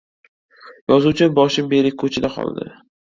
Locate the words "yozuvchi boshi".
0.93-1.65